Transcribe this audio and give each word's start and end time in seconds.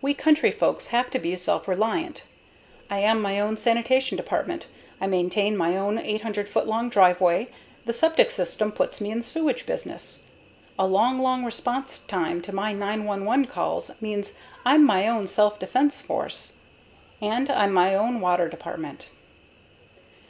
We 0.00 0.12
country 0.12 0.50
folks 0.50 0.88
have 0.88 1.08
to 1.10 1.20
be 1.20 1.36
self 1.36 1.68
reliant: 1.68 2.24
I 2.90 2.98
am 2.98 3.22
my 3.22 3.38
own 3.38 3.56
sanitation 3.56 4.16
department, 4.16 4.66
I 5.00 5.06
maintain 5.06 5.56
my 5.56 5.76
own 5.76 5.98
800 5.98 6.48
foot 6.48 6.66
long 6.66 6.88
driveway, 6.90 7.46
the 7.84 7.92
septic 7.92 8.32
system 8.32 8.72
puts 8.72 9.00
me 9.00 9.12
in 9.12 9.18
the 9.18 9.24
sewage 9.24 9.64
business. 9.64 10.24
A 10.80 10.86
long, 10.88 11.20
long 11.20 11.44
response 11.44 12.00
time 12.08 12.42
to 12.42 12.52
my 12.52 12.72
911 12.72 13.46
call 13.46 13.80
means 14.00 14.34
I'm 14.64 14.84
my 14.84 15.06
own 15.06 15.28
self 15.28 15.60
defense 15.60 16.00
force. 16.00 16.54
And 17.20 17.48
I'm 17.48 17.72
my 17.72 17.94
own 17.94 18.20
water 18.20 18.48
department. 18.48 19.10